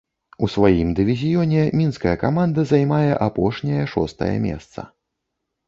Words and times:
У 0.45 0.47
сваім 0.53 0.89
дывізіёне 0.99 1.61
мінская 1.81 2.15
каманда 2.25 2.65
займае 2.73 3.13
апошняе 3.29 3.83
шостае 3.95 4.33
месца. 4.51 4.91